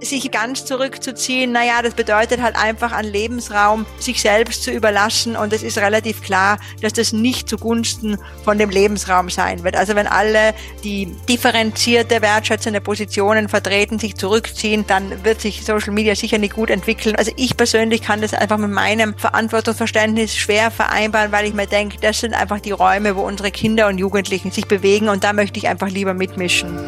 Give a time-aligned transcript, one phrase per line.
[0.00, 5.52] sich ganz zurückzuziehen, naja, das bedeutet halt einfach an Lebensraum sich selbst zu überlassen und
[5.52, 9.76] es ist relativ klar, dass das nicht zugunsten von dem Lebensraum sein wird.
[9.76, 16.14] Also wenn alle, die differenzierte, wertschätzende Positionen vertreten, sich zurückziehen, dann wird sich Social Media
[16.14, 17.16] sicher nicht gut entwickeln.
[17.16, 21.98] Also ich persönlich kann das einfach mit meinem Verantwortungsverständnis schwer vereinbaren, weil ich mir denke,
[22.00, 25.58] das sind einfach die Räume, wo unsere Kinder und Jugendlichen sich bewegen und da möchte
[25.58, 26.78] ich einfach lieber mitmischen.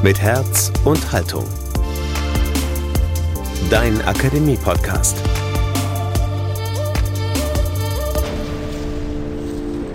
[0.00, 1.44] Mit Herz und Haltung.
[3.68, 5.16] Dein Akademie-Podcast.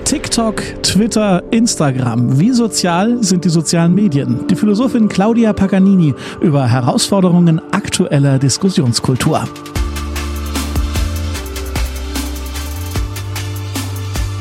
[0.03, 2.37] TikTok, Twitter, Instagram.
[2.37, 4.45] Wie sozial sind die sozialen Medien?
[4.49, 9.47] Die Philosophin Claudia Paganini über Herausforderungen aktueller Diskussionskultur.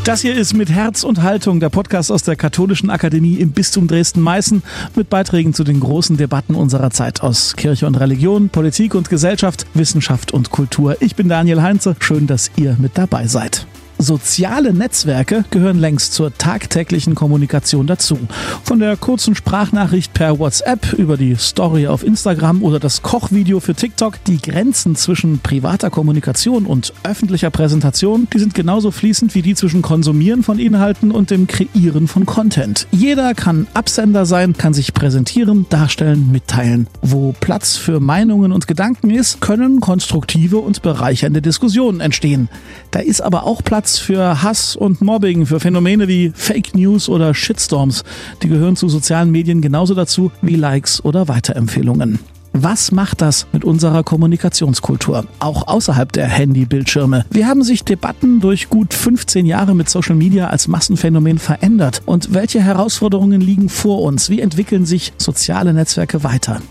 [0.04, 3.86] Das hier ist mit Herz und Haltung der Podcast aus der Katholischen Akademie im Bistum
[3.86, 4.64] Dresden-Meißen
[4.96, 9.64] mit Beiträgen zu den großen Debatten unserer Zeit aus Kirche und Religion, Politik und Gesellschaft,
[9.74, 10.96] Wissenschaft und Kultur.
[10.98, 11.94] Ich bin Daniel Heinze.
[12.00, 13.64] Schön, dass ihr mit dabei seid.
[14.02, 18.18] Soziale Netzwerke gehören längst zur tagtäglichen Kommunikation dazu.
[18.64, 23.76] Von der kurzen Sprachnachricht per WhatsApp über die Story auf Instagram oder das Kochvideo für
[23.76, 29.54] TikTok, die Grenzen zwischen privater Kommunikation und öffentlicher Präsentation, die sind genauso fließend wie die
[29.54, 32.88] zwischen Konsumieren von Inhalten und dem Kreieren von Content.
[32.90, 36.88] Jeder kann Absender sein, kann sich präsentieren, darstellen, mitteilen.
[37.02, 42.48] Wo Platz für Meinungen und Gedanken ist, können konstruktive und bereichernde Diskussionen entstehen.
[42.90, 47.10] Da ist aber auch Platz Platz für Hass und Mobbing, für Phänomene wie Fake News
[47.10, 48.04] oder Shitstorms.
[48.42, 52.18] Die gehören zu sozialen Medien genauso dazu wie Likes oder Weiterempfehlungen.
[52.54, 57.26] Was macht das mit unserer Kommunikationskultur, auch außerhalb der Handybildschirme?
[57.30, 62.00] Wie haben sich Debatten durch gut 15 Jahre mit Social Media als Massenphänomen verändert?
[62.06, 64.30] Und welche Herausforderungen liegen vor uns?
[64.30, 66.62] Wie entwickeln sich soziale Netzwerke weiter?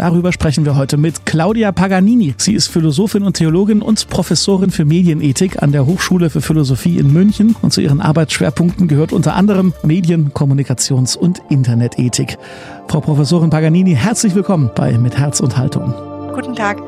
[0.00, 2.34] Darüber sprechen wir heute mit Claudia Paganini.
[2.38, 7.12] Sie ist Philosophin und Theologin und Professorin für Medienethik an der Hochschule für Philosophie in
[7.12, 7.54] München.
[7.60, 12.38] Und zu ihren Arbeitsschwerpunkten gehört unter anderem Medien-, Kommunikations- und Internetethik.
[12.88, 15.92] Frau Professorin Paganini, herzlich willkommen bei Mit Herz und Haltung.
[16.34, 16.78] Guten Tag.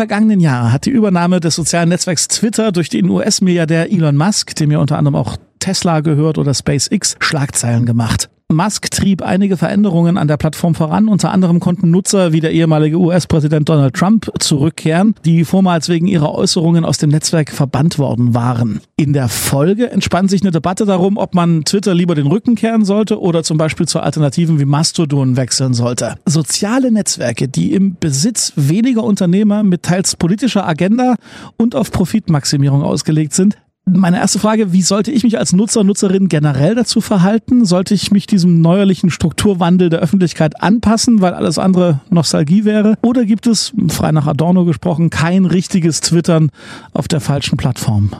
[0.00, 4.70] Vergangenen Jahr hat die Übernahme des sozialen Netzwerks Twitter durch den US-Milliardär Elon Musk, dem
[4.70, 8.30] ja unter anderem auch Tesla gehört oder SpaceX, Schlagzeilen gemacht.
[8.50, 11.08] Musk trieb einige Veränderungen an der Plattform voran.
[11.08, 16.34] Unter anderem konnten Nutzer wie der ehemalige US-Präsident Donald Trump zurückkehren, die vormals wegen ihrer
[16.34, 18.80] Äußerungen aus dem Netzwerk verbannt worden waren.
[18.96, 22.84] In der Folge entspann sich eine Debatte darum, ob man Twitter lieber den Rücken kehren
[22.84, 26.16] sollte oder zum Beispiel zu Alternativen wie Mastodon wechseln sollte.
[26.26, 31.14] Soziale Netzwerke, die im Besitz weniger Unternehmer mit teils politischer Agenda
[31.56, 33.56] und auf Profitmaximierung ausgelegt sind,
[33.86, 37.64] meine erste Frage, wie sollte ich mich als Nutzer, Nutzerin generell dazu verhalten?
[37.64, 42.96] Sollte ich mich diesem neuerlichen Strukturwandel der Öffentlichkeit anpassen, weil alles andere Nostalgie wäre?
[43.02, 46.50] Oder gibt es, frei nach Adorno gesprochen, kein richtiges Twittern
[46.92, 48.10] auf der falschen Plattform?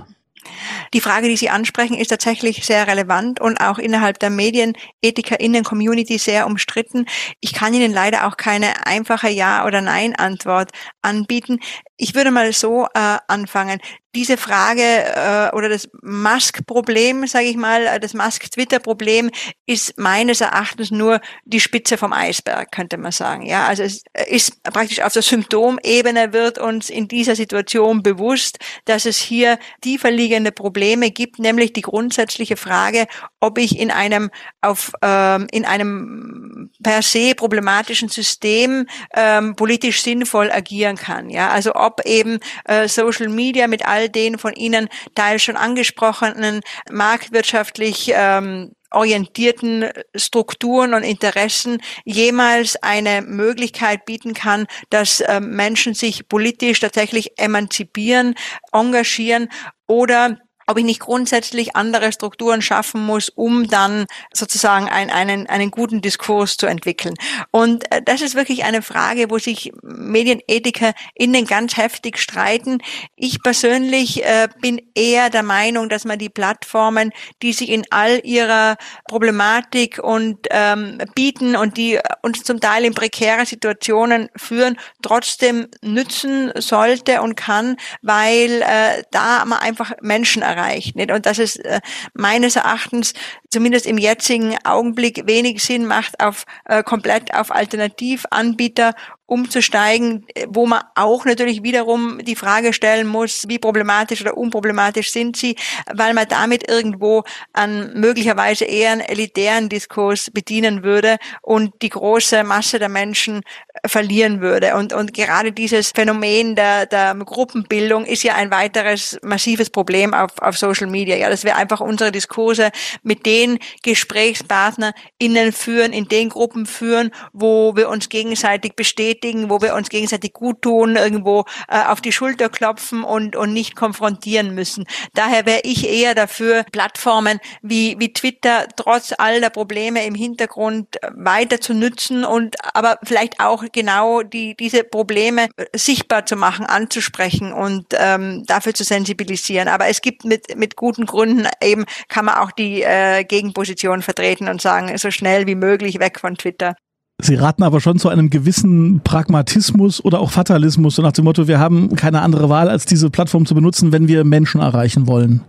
[0.93, 6.47] Die Frage, die Sie ansprechen, ist tatsächlich sehr relevant und auch innerhalb der Medienethikerinnen-Community sehr
[6.47, 7.07] umstritten.
[7.41, 10.71] Ich kann Ihnen leider auch keine einfache Ja- oder Nein-Antwort
[11.03, 11.61] anbieten.
[12.03, 13.79] Ich würde mal so äh, anfangen.
[14.15, 19.31] Diese Frage äh, oder das Musk-Problem, sage ich mal, äh, das Musk-Twitter-Problem
[19.67, 23.45] ist meines Erachtens nur die Spitze vom Eisberg, könnte man sagen.
[23.45, 29.05] Ja, also es ist praktisch auf der Symptomebene wird uns in dieser Situation bewusst, dass
[29.05, 33.07] es hier tiefer liegende Probleme gibt, nämlich die grundsätzliche Frage,
[33.41, 34.31] ob ich in einem
[34.63, 41.29] auf ähm, in einem per se problematischen System ähm, politisch sinnvoll agieren kann.
[41.31, 46.61] Ja, also ob eben äh, Social Media mit all den von Ihnen teils schon angesprochenen
[46.91, 56.29] marktwirtschaftlich ähm, orientierten Strukturen und Interessen jemals eine Möglichkeit bieten kann, dass äh, Menschen sich
[56.29, 58.35] politisch tatsächlich emanzipieren,
[58.73, 59.49] engagieren
[59.87, 60.39] oder
[60.71, 66.01] ob ich nicht grundsätzlich andere Strukturen schaffen muss, um dann sozusagen ein, einen, einen guten
[66.01, 67.15] Diskurs zu entwickeln.
[67.51, 72.79] Und äh, das ist wirklich eine Frage, wo sich Medienethiker innen ganz heftig streiten.
[73.17, 77.11] Ich persönlich äh, bin eher der Meinung, dass man die Plattformen,
[77.43, 78.77] die sich in all ihrer
[79.09, 86.53] Problematik und ähm, bieten und die uns zum Teil in prekäre Situationen führen, trotzdem nützen
[86.55, 90.97] sollte und kann, weil äh, da man einfach Menschen erreicht erreicht.
[90.97, 91.11] Nicht?
[91.11, 91.81] Und das ist äh,
[92.15, 93.15] meines Erachtens
[93.51, 98.95] zumindest im jetzigen Augenblick wenig Sinn macht, auf äh, komplett auf Alternativanbieter
[99.31, 105.37] umzusteigen, wo man auch natürlich wiederum die Frage stellen muss, wie problematisch oder unproblematisch sind
[105.37, 105.55] sie,
[105.95, 112.43] weil man damit irgendwo an möglicherweise eher einen elitären Diskurs bedienen würde und die große
[112.43, 113.43] Masse der Menschen
[113.87, 114.75] verlieren würde.
[114.75, 120.33] Und, und gerade dieses Phänomen der, der Gruppenbildung ist ja ein weiteres massives Problem auf,
[120.41, 121.15] auf Social Media.
[121.17, 122.71] Ja, dass wir einfach unsere Diskurse
[123.05, 129.75] mit den GesprächspartnerInnen führen, in den Gruppen führen, wo wir uns gegenseitig bestätigen, wo wir
[129.75, 134.85] uns gegenseitig gut tun, irgendwo äh, auf die Schulter klopfen und, und nicht konfrontieren müssen.
[135.15, 140.97] Daher wäre ich eher dafür, Plattformen wie, wie Twitter trotz all der Probleme im Hintergrund
[141.15, 147.53] weiter zu nützen und aber vielleicht auch genau die, diese Probleme sichtbar zu machen, anzusprechen
[147.53, 149.69] und ähm, dafür zu sensibilisieren.
[149.69, 154.49] Aber es gibt mit, mit guten Gründen eben, kann man auch die äh, Gegenposition vertreten
[154.49, 156.75] und sagen, so schnell wie möglich weg von Twitter.
[157.23, 161.49] Sie raten aber schon zu einem gewissen Pragmatismus oder auch Fatalismus, so nach dem Motto,
[161.49, 165.43] wir haben keine andere Wahl, als diese Plattform zu benutzen, wenn wir Menschen erreichen wollen.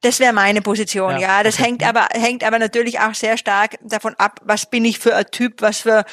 [0.00, 1.20] Das wäre meine Position, ja.
[1.20, 1.42] ja.
[1.42, 5.14] Das hängt aber, hängt aber natürlich auch sehr stark davon ab, was bin ich für
[5.16, 6.04] ein Typ, was für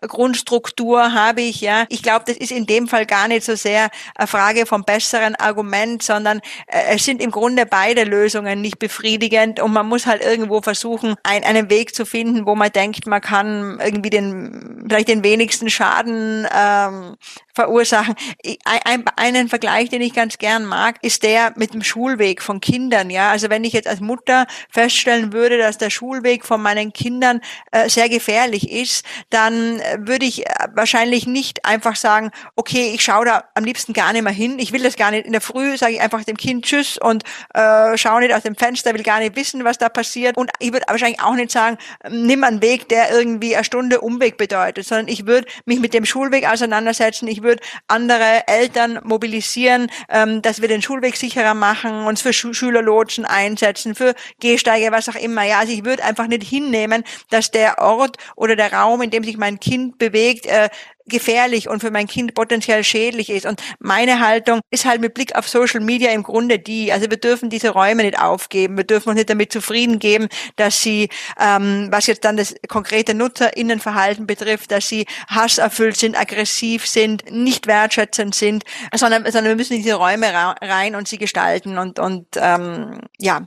[0.00, 1.86] Grundstruktur habe ich, ja.
[1.88, 5.34] Ich glaube, das ist in dem Fall gar nicht so sehr eine Frage vom besseren
[5.36, 10.22] Argument, sondern äh, es sind im Grunde beide Lösungen nicht befriedigend und man muss halt
[10.22, 15.08] irgendwo versuchen, ein, einen Weg zu finden, wo man denkt, man kann irgendwie den, vielleicht
[15.08, 17.16] den wenigsten Schaden ähm,
[17.54, 18.14] verursachen.
[18.64, 23.10] Ein, einen Vergleich, den ich ganz gern mag, ist der mit dem Schulweg von Kindern.
[23.10, 27.40] Ja, also wenn ich jetzt als Mutter feststellen würde, dass der Schulweg von meinen Kindern
[27.70, 33.02] äh, sehr gefährlich ist, dann äh, würde ich äh, wahrscheinlich nicht einfach sagen, okay, ich
[33.02, 34.58] schaue da am liebsten gar nicht mehr hin.
[34.58, 35.26] Ich will das gar nicht.
[35.26, 37.22] In der Früh sage ich einfach dem Kind Tschüss und
[37.54, 40.36] äh, schaue nicht aus dem Fenster, will gar nicht wissen, was da passiert.
[40.36, 41.78] Und ich würde wahrscheinlich auch nicht sagen,
[42.08, 46.04] nimm einen Weg, der irgendwie eine Stunde Umweg bedeutet, sondern ich würde mich mit dem
[46.04, 47.28] Schulweg auseinandersetzen.
[47.28, 52.48] Ich würde andere Eltern mobilisieren, ähm, dass wir den Schulweg sicherer machen, uns für Sch
[52.52, 55.44] Schülerlotsen einsetzen, für Gehsteige, was auch immer.
[55.44, 59.24] Ja, also ich würde einfach nicht hinnehmen, dass der Ort oder der Raum, in dem
[59.24, 60.68] sich mein Kind bewegt, äh,
[61.06, 63.46] gefährlich und für mein Kind potenziell schädlich ist.
[63.46, 67.16] Und meine Haltung ist halt mit Blick auf Social Media im Grunde die, also wir
[67.16, 68.76] dürfen diese Räume nicht aufgeben.
[68.76, 71.08] Wir dürfen uns nicht damit zufrieden geben, dass sie,
[71.38, 77.66] ähm, was jetzt dann das konkrete Nutzerinnenverhalten betrifft, dass sie hasserfüllt sind, aggressiv sind, nicht
[77.66, 78.64] wertschätzend sind,
[78.94, 83.46] sondern, sondern wir müssen in diese Räume rein und sie gestalten und, und ähm, ja,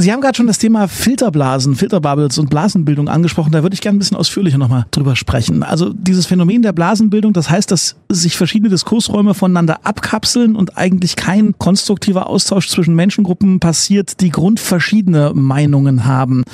[0.00, 3.52] Sie haben gerade schon das Thema Filterblasen, Filterbubbles und Blasenbildung angesprochen.
[3.52, 5.62] Da würde ich gerne ein bisschen ausführlicher nochmal drüber sprechen.
[5.62, 11.16] Also dieses Phänomen der Blasenbildung, das heißt, dass sich verschiedene Diskursräume voneinander abkapseln und eigentlich
[11.16, 16.44] kein konstruktiver Austausch zwischen Menschengruppen passiert, die grundverschiedene Meinungen haben.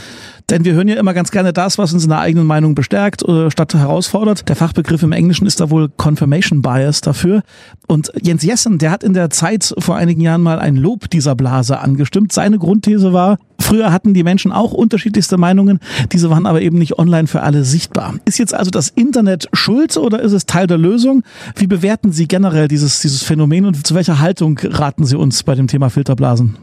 [0.48, 3.24] Denn wir hören ja immer ganz gerne das, was uns in der eigenen Meinung bestärkt
[3.24, 4.48] oder statt herausfordert.
[4.48, 7.42] Der Fachbegriff im Englischen ist da wohl Confirmation Bias dafür.
[7.88, 11.34] Und Jens Jessen, der hat in der Zeit vor einigen Jahren mal ein Lob dieser
[11.34, 12.32] Blase angestimmt.
[12.32, 15.80] Seine Grundthese war, früher hatten die Menschen auch unterschiedlichste Meinungen,
[16.12, 18.14] diese waren aber eben nicht online für alle sichtbar.
[18.24, 21.24] Ist jetzt also das Internet schuld oder ist es Teil der Lösung?
[21.56, 25.56] Wie bewerten Sie generell dieses, dieses Phänomen und zu welcher Haltung raten Sie uns bei
[25.56, 26.56] dem Thema Filterblasen?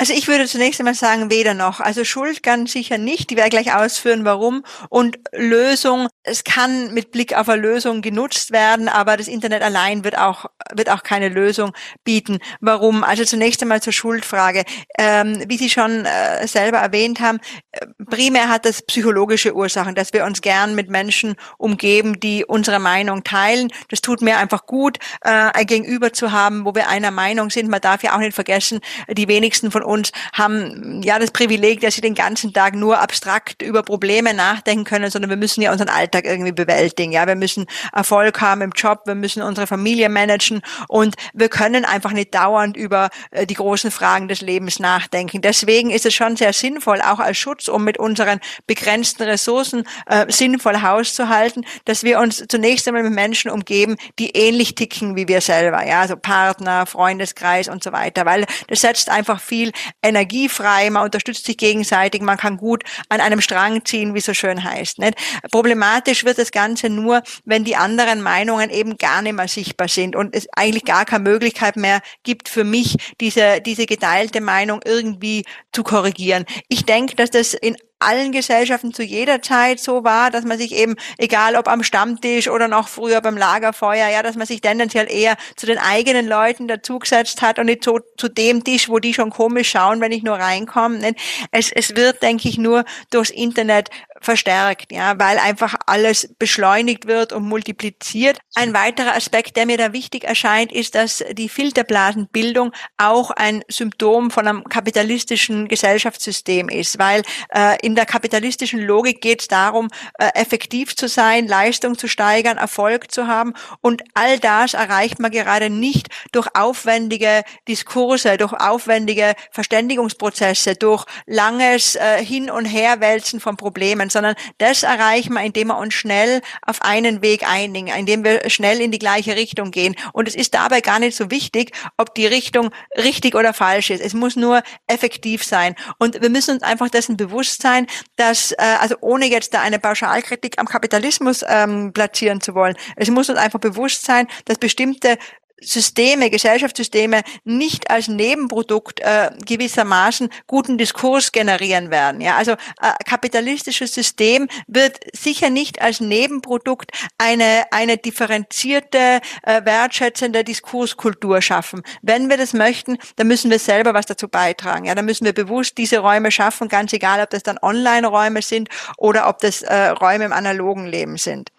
[0.00, 1.80] Also ich würde zunächst einmal sagen, weder noch.
[1.80, 3.30] Also Schuld ganz sicher nicht.
[3.30, 4.62] Die werde gleich ausführen, warum.
[4.90, 10.04] Und Lösung, es kann mit Blick auf eine Lösung genutzt werden, aber das Internet allein
[10.04, 11.72] wird auch, wird auch keine Lösung
[12.04, 12.38] bieten.
[12.60, 13.02] Warum?
[13.02, 14.62] Also zunächst einmal zur Schuldfrage.
[14.96, 17.40] Ähm, wie Sie schon äh, selber erwähnt haben,
[17.72, 22.78] äh, primär hat das psychologische Ursachen, dass wir uns gern mit Menschen umgeben, die unsere
[22.78, 23.72] Meinung teilen.
[23.88, 27.68] Das tut mir einfach gut, äh, ein Gegenüber zu haben, wo wir einer Meinung sind.
[27.68, 28.78] Man darf ja auch nicht vergessen,
[29.10, 33.62] die wenigsten von uns haben ja das Privileg, dass sie den ganzen Tag nur abstrakt
[33.62, 37.12] über Probleme nachdenken können, sondern wir müssen ja unseren Alltag irgendwie bewältigen.
[37.12, 41.84] Ja, wir müssen Erfolg haben im Job, wir müssen unsere Familie managen und wir können
[41.84, 45.40] einfach nicht dauernd über äh, die großen Fragen des Lebens nachdenken.
[45.40, 50.26] Deswegen ist es schon sehr sinnvoll, auch als Schutz, um mit unseren begrenzten Ressourcen äh,
[50.28, 55.40] sinnvoll hauszuhalten, dass wir uns zunächst einmal mit Menschen umgeben, die ähnlich ticken wie wir
[55.40, 59.72] selber, ja, also Partner, Freundeskreis und so weiter, weil das setzt einfach viel
[60.02, 64.62] energiefrei, man unterstützt sich gegenseitig, man kann gut an einem Strang ziehen, wie so schön
[64.62, 64.98] heißt.
[64.98, 65.14] Nicht?
[65.50, 70.16] Problematisch wird das Ganze nur, wenn die anderen Meinungen eben gar nicht mehr sichtbar sind
[70.16, 75.44] und es eigentlich gar keine Möglichkeit mehr gibt für mich, diese, diese geteilte Meinung irgendwie
[75.72, 76.44] zu korrigieren.
[76.68, 80.72] Ich denke, dass das in allen Gesellschaften zu jeder Zeit so war, dass man sich
[80.72, 85.10] eben, egal ob am Stammtisch oder noch früher beim Lagerfeuer, ja, dass man sich tendenziell
[85.10, 89.14] eher zu den eigenen Leuten dazugesetzt hat und nicht so zu dem Tisch, wo die
[89.14, 91.14] schon komisch schauen, wenn ich nur reinkomme.
[91.50, 93.90] Es, es wird, denke ich, nur durchs Internet
[94.20, 98.38] verstärkt, ja, weil einfach alles beschleunigt wird und multipliziert.
[98.54, 104.30] Ein weiterer Aspekt, der mir da wichtig erscheint, ist, dass die Filterblasenbildung auch ein Symptom
[104.30, 107.22] von einem kapitalistischen Gesellschaftssystem ist, weil
[107.54, 112.58] äh, in der kapitalistischen Logik geht es darum, äh, effektiv zu sein, Leistung zu steigern,
[112.58, 119.34] Erfolg zu haben und all das erreicht man gerade nicht durch aufwendige Diskurse, durch aufwendige
[119.50, 125.68] Verständigungsprozesse, durch langes äh, Hin- und Herwälzen von Problemen können, sondern das erreichen wir, indem
[125.68, 129.94] wir uns schnell auf einen Weg einigen, indem wir schnell in die gleiche Richtung gehen.
[130.12, 134.00] Und es ist dabei gar nicht so wichtig, ob die Richtung richtig oder falsch ist.
[134.00, 135.74] Es muss nur effektiv sein.
[135.98, 137.86] Und wir müssen uns einfach dessen bewusst sein,
[138.16, 143.10] dass, äh, also ohne jetzt da eine Pauschalkritik am Kapitalismus ähm, platzieren zu wollen, es
[143.10, 145.18] muss uns einfach bewusst sein, dass bestimmte
[145.60, 152.20] Systeme, Gesellschaftssysteme nicht als Nebenprodukt äh, gewissermaßen guten Diskurs generieren werden.
[152.20, 152.56] Ja, also äh,
[153.04, 161.82] kapitalistisches System wird sicher nicht als Nebenprodukt eine eine differenzierte, äh, wertschätzende Diskurskultur schaffen.
[162.02, 164.84] Wenn wir das möchten, dann müssen wir selber was dazu beitragen.
[164.84, 168.68] Ja, dann müssen wir bewusst diese Räume schaffen, ganz egal, ob das dann Online-Räume sind
[168.96, 171.50] oder ob das äh, Räume im analogen Leben sind.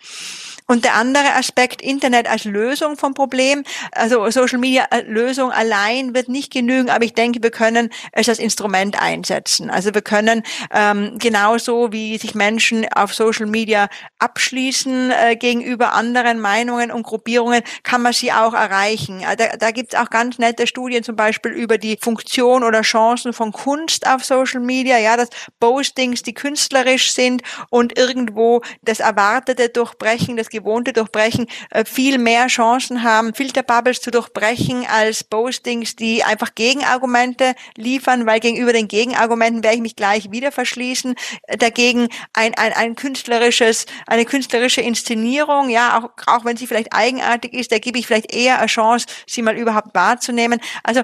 [0.70, 6.30] Und der andere Aspekt, Internet als Lösung vom Problem, also Social Media Lösung allein wird
[6.30, 9.72] nicht genügen, aber ich denke, wir können es als Instrument einsetzen.
[9.72, 16.40] Also wir können ähm, genauso wie sich Menschen auf Social Media abschließen äh, gegenüber anderen
[16.40, 19.22] Meinungen und Gruppierungen, kann man sie auch erreichen.
[19.22, 22.82] Äh, da, da gibt es auch ganz nette Studien zum Beispiel über die Funktion oder
[22.82, 29.00] Chancen von Kunst auf Social Media, ja, dass Postings, die künstlerisch sind und irgendwo das
[29.00, 35.96] Erwartete durchbrechen, das Gewohnte durchbrechen, äh, viel mehr Chancen haben, Filterbubbles zu durchbrechen als Postings,
[35.96, 41.16] die einfach Gegenargumente liefern, weil gegenüber den Gegenargumenten werde ich mich gleich wieder verschließen.
[41.44, 46.94] Äh, dagegen ein, ein, ein künstlerisches, eine künstlerische Inszenierung, ja, auch, auch wenn sie vielleicht
[46.94, 50.60] eigenartig ist, da gebe ich vielleicht eher eine Chance, sie mal überhaupt wahrzunehmen.
[50.84, 51.01] Also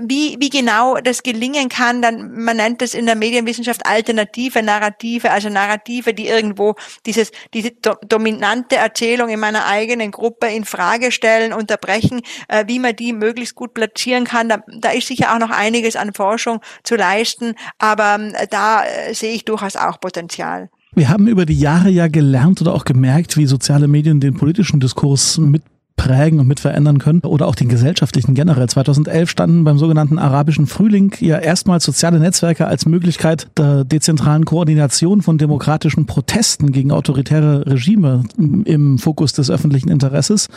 [0.00, 5.30] wie, wie genau das gelingen kann, dann, man nennt es in der Medienwissenschaft alternative Narrative,
[5.30, 11.12] also Narrative, die irgendwo dieses, diese do, dominante Erzählung in meiner eigenen Gruppe in Frage
[11.12, 14.48] stellen, unterbrechen, äh, wie man die möglichst gut platzieren kann.
[14.48, 19.14] Da, da ist sicher auch noch einiges an Forschung zu leisten, aber äh, da äh,
[19.14, 20.70] sehe ich durchaus auch Potenzial.
[20.94, 24.80] Wir haben über die Jahre ja gelernt oder auch gemerkt, wie soziale Medien den politischen
[24.80, 25.62] Diskurs mit
[25.96, 28.68] prägen und mit verändern können oder auch den gesellschaftlichen generell.
[28.68, 35.22] 2011 standen beim sogenannten arabischen Frühling ja erstmals soziale Netzwerke als Möglichkeit der dezentralen Koordination
[35.22, 40.48] von demokratischen Protesten gegen autoritäre Regime im Fokus des öffentlichen Interesses.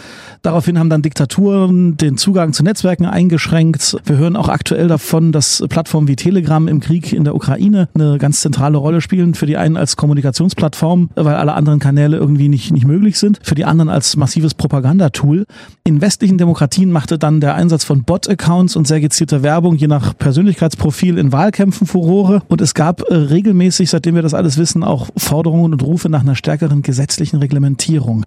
[0.41, 3.97] Daraufhin haben dann Diktaturen den Zugang zu Netzwerken eingeschränkt.
[4.05, 8.17] Wir hören auch aktuell davon, dass Plattformen wie Telegram im Krieg in der Ukraine eine
[8.17, 9.33] ganz zentrale Rolle spielen.
[9.33, 13.39] Für die einen als Kommunikationsplattform, weil alle anderen Kanäle irgendwie nicht, nicht möglich sind.
[13.41, 15.45] Für die anderen als massives Propagandatool Tool.
[15.83, 20.17] In westlichen Demokratien machte dann der Einsatz von Bot-Accounts und sehr gezielte Werbung je nach
[20.17, 22.41] Persönlichkeitsprofil in Wahlkämpfen Furore.
[22.47, 26.21] Und es gab äh, regelmäßig, seitdem wir das alles wissen, auch Forderungen und Rufe nach
[26.21, 28.25] einer stärkeren gesetzlichen Reglementierung.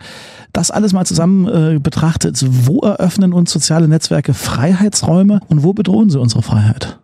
[0.53, 6.11] Das alles mal zusammen äh, betrachtet, wo eröffnen uns soziale Netzwerke Freiheitsräume und wo bedrohen
[6.11, 6.99] sie unsere Freiheit?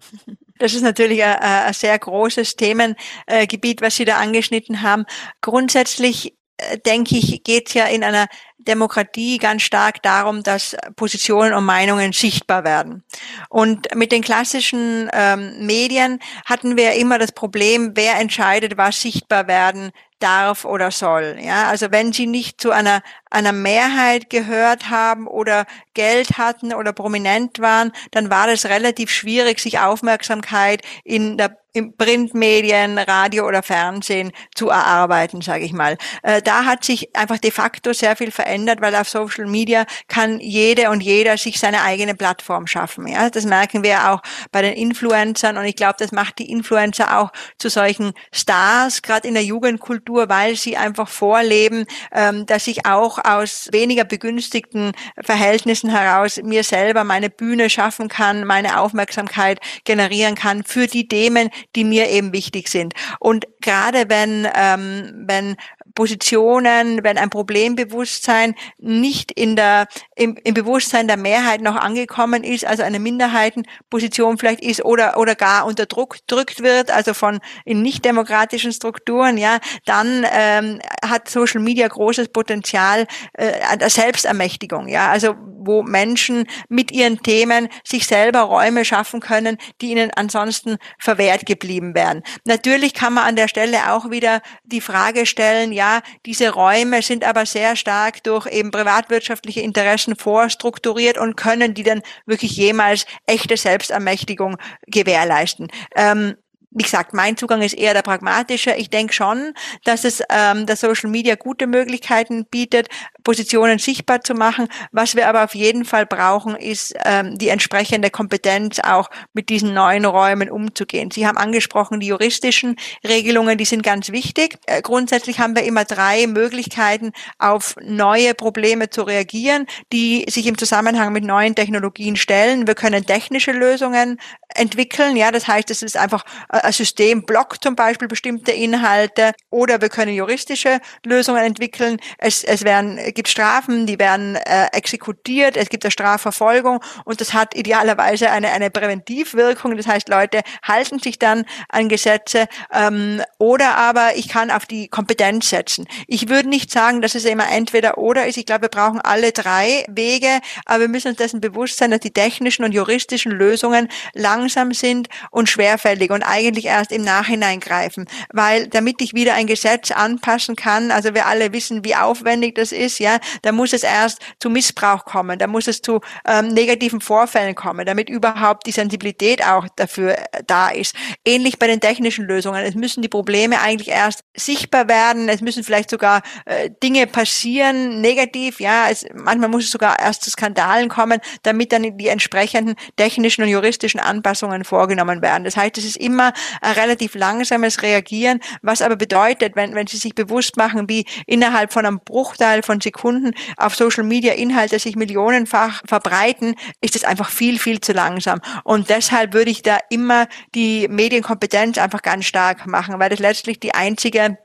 [0.58, 5.04] Das ist natürlich ein, ein sehr großes Themengebiet, was Sie da angeschnitten haben.
[5.40, 8.26] Grundsätzlich äh, denke ich, geht es ja in einer
[8.58, 13.04] Demokratie ganz stark darum, dass Positionen und Meinungen sichtbar werden.
[13.48, 19.46] Und mit den klassischen ähm, Medien hatten wir immer das Problem, wer entscheidet, was sichtbar
[19.46, 21.38] werden darf oder soll.
[21.40, 26.92] Ja, also wenn sie nicht zu einer, einer Mehrheit gehört haben oder Geld hatten oder
[26.92, 33.62] prominent waren, dann war es relativ schwierig, sich Aufmerksamkeit in der in Printmedien, Radio oder
[33.62, 35.96] Fernsehen zu erarbeiten, sage ich mal.
[36.22, 38.47] Äh, da hat sich einfach de facto sehr viel verändert,
[38.80, 43.06] weil auf Social Media kann jede und jeder sich seine eigene Plattform schaffen.
[43.06, 47.18] Ja, das merken wir auch bei den Influencern und ich glaube, das macht die Influencer
[47.18, 52.86] auch zu solchen Stars, gerade in der Jugendkultur, weil sie einfach vorleben, ähm, dass ich
[52.86, 60.34] auch aus weniger begünstigten Verhältnissen heraus mir selber meine Bühne schaffen kann, meine Aufmerksamkeit generieren
[60.34, 62.94] kann für die Themen, die mir eben wichtig sind.
[63.20, 65.56] Und gerade wenn, ähm, wenn
[65.98, 72.64] Positionen, wenn ein Problembewusstsein nicht in der, im, im Bewusstsein der Mehrheit noch angekommen ist,
[72.64, 77.82] also eine Minderheitenposition vielleicht ist oder, oder gar unter Druck drückt wird, also von in
[77.82, 85.10] nicht demokratischen Strukturen, ja, dann ähm, hat Social Media großes Potenzial äh, der Selbstermächtigung, ja,
[85.10, 85.34] also
[85.68, 91.94] wo Menschen mit ihren Themen sich selber Räume schaffen können, die ihnen ansonsten verwehrt geblieben
[91.94, 92.22] wären.
[92.44, 97.24] Natürlich kann man an der Stelle auch wieder die Frage stellen, ja, diese Räume sind
[97.24, 103.56] aber sehr stark durch eben privatwirtschaftliche Interessen vorstrukturiert und können die dann wirklich jemals echte
[103.56, 104.56] Selbstermächtigung
[104.86, 105.68] gewährleisten.
[105.94, 106.34] Ähm,
[106.78, 108.72] wie gesagt, mein Zugang ist eher der pragmatische.
[108.72, 109.52] Ich denke schon,
[109.84, 112.88] dass es ähm, der Social Media gute Möglichkeiten bietet,
[113.24, 114.68] Positionen sichtbar zu machen.
[114.92, 119.74] Was wir aber auf jeden Fall brauchen, ist ähm, die entsprechende Kompetenz, auch mit diesen
[119.74, 121.10] neuen Räumen umzugehen.
[121.10, 124.58] Sie haben angesprochen, die juristischen Regelungen, die sind ganz wichtig.
[124.66, 130.56] Äh, grundsätzlich haben wir immer drei Möglichkeiten, auf neue Probleme zu reagieren, die sich im
[130.56, 132.68] Zusammenhang mit neuen Technologien stellen.
[132.68, 134.18] Wir können technische Lösungen
[134.54, 135.16] entwickeln.
[135.16, 139.88] Ja, das heißt, es ist einfach äh, System blockt zum Beispiel bestimmte Inhalte oder wir
[139.88, 141.98] können juristische Lösungen entwickeln.
[142.18, 147.32] Es, es werden gibt Strafen, die werden äh, exekutiert, es gibt eine Strafverfolgung und das
[147.32, 149.76] hat idealerweise eine, eine Präventivwirkung.
[149.76, 154.88] Das heißt, Leute halten sich dann an Gesetze ähm, oder aber ich kann auf die
[154.88, 155.86] Kompetenz setzen.
[156.06, 158.36] Ich würde nicht sagen, dass es immer entweder oder ist.
[158.36, 162.00] Ich glaube, wir brauchen alle drei Wege, aber wir müssen uns dessen bewusst sein, dass
[162.00, 168.06] die technischen und juristischen Lösungen langsam sind und schwerfällig und eigentlich erst im Nachhinein greifen.
[168.32, 172.72] Weil damit ich wieder ein Gesetz anpassen kann, also wir alle wissen, wie aufwendig das
[172.72, 176.48] ist, ja, ja, da muss es erst zu Missbrauch kommen, da muss es zu ähm,
[176.48, 180.94] negativen Vorfällen kommen, damit überhaupt die Sensibilität auch dafür äh, da ist.
[181.24, 182.64] Ähnlich bei den technischen Lösungen.
[182.64, 188.00] Es müssen die Probleme eigentlich erst sichtbar werden, es müssen vielleicht sogar äh, Dinge passieren,
[188.00, 192.74] negativ, ja, es, manchmal muss es sogar erst zu Skandalen kommen, damit dann die entsprechenden
[192.96, 195.44] technischen und juristischen Anpassungen vorgenommen werden.
[195.44, 199.96] Das heißt, es ist immer ein relativ langsames Reagieren, was aber bedeutet, wenn, wenn Sie
[199.96, 204.96] sich bewusst machen, wie innerhalb von einem Bruchteil von Sekunden auf Social Media Inhalte sich
[204.96, 208.40] millionenfach verbreiten, ist es einfach viel, viel zu langsam.
[208.64, 213.60] Und deshalb würde ich da immer die Medienkompetenz einfach ganz stark machen, weil das letztlich
[213.60, 214.38] die einzige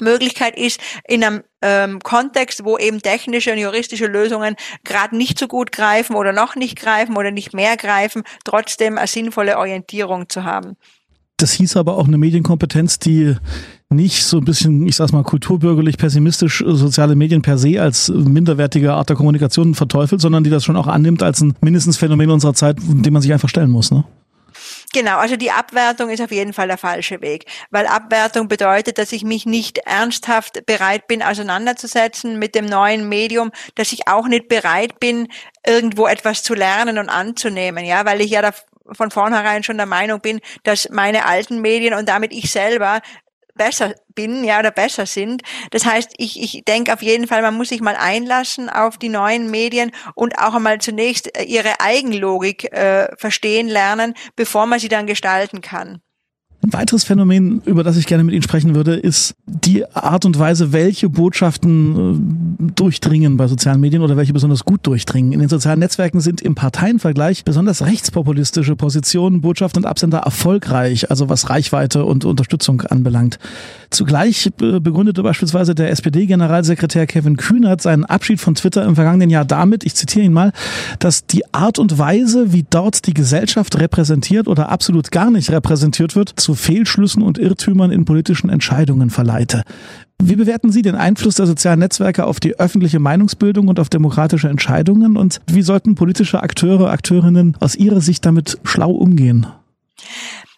[0.00, 5.48] Möglichkeit ist, in einem ähm, Kontext, wo eben technische und juristische Lösungen gerade nicht so
[5.48, 10.44] gut greifen oder noch nicht greifen oder nicht mehr greifen, trotzdem eine sinnvolle Orientierung zu
[10.44, 10.76] haben.
[11.36, 13.34] Das hieß aber auch eine Medienkompetenz, die
[13.90, 18.08] nicht so ein bisschen, ich sag's mal, kulturbürgerlich pessimistisch äh, soziale Medien per se als
[18.08, 22.30] minderwertige Art der Kommunikation verteufelt, sondern die das schon auch annimmt als ein mindestens Phänomen
[22.30, 24.04] unserer Zeit, dem man sich einfach stellen muss, ne?
[24.92, 29.10] Genau, also die Abwertung ist auf jeden Fall der falsche Weg, weil Abwertung bedeutet, dass
[29.10, 34.46] ich mich nicht ernsthaft bereit bin, auseinanderzusetzen mit dem neuen Medium, dass ich auch nicht
[34.46, 35.26] bereit bin,
[35.66, 38.52] irgendwo etwas zu lernen und anzunehmen, ja, weil ich ja da
[38.92, 43.00] von vornherein schon der Meinung bin, dass meine alten Medien und damit ich selber
[43.54, 45.42] besser bin, ja, oder besser sind.
[45.70, 49.08] Das heißt, ich, ich denke auf jeden Fall, man muss sich mal einlassen auf die
[49.08, 54.88] neuen Medien und auch einmal zunächst äh, ihre Eigenlogik äh, verstehen lernen, bevor man sie
[54.88, 56.00] dann gestalten kann.
[56.64, 60.38] Ein weiteres Phänomen, über das ich gerne mit Ihnen sprechen würde, ist die Art und
[60.38, 65.32] Weise, welche Botschaften äh, durchdringen bei sozialen Medien oder welche besonders gut durchdringen.
[65.32, 71.28] In den sozialen Netzwerken sind im Parteienvergleich besonders rechtspopulistische Positionen, Botschaften und Absender erfolgreich, also
[71.28, 73.38] was Reichweite und Unterstützung anbelangt.
[73.90, 79.84] Zugleich begründete beispielsweise der SPD-Generalsekretär Kevin Kühnert seinen Abschied von Twitter im vergangenen Jahr damit,
[79.84, 80.52] ich zitiere ihn mal,
[80.98, 86.16] dass die Art und Weise, wie dort die Gesellschaft repräsentiert oder absolut gar nicht repräsentiert
[86.16, 89.62] wird, zu Fehlschlüssen und Irrtümern in politischen Entscheidungen verleite.
[90.22, 94.48] Wie bewerten Sie den Einfluss der sozialen Netzwerke auf die öffentliche Meinungsbildung und auf demokratische
[94.48, 95.16] Entscheidungen?
[95.16, 99.46] Und wie sollten politische Akteure, Akteurinnen aus Ihrer Sicht damit schlau umgehen?